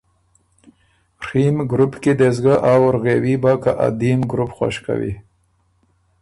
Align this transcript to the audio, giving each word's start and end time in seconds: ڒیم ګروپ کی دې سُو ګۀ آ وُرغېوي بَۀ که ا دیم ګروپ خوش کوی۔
ڒیم 1.25 1.57
ګروپ 1.69 1.93
کی 2.01 2.11
دې 2.19 2.29
سُو 2.35 2.41
ګۀ 2.43 2.55
آ 2.71 2.73
وُرغېوي 2.81 3.33
بَۀ 3.41 3.53
که 3.63 3.71
ا 3.85 3.87
دیم 3.99 4.19
ګروپ 4.31 4.51
خوش 4.57 4.75
کوی۔ 4.85 5.13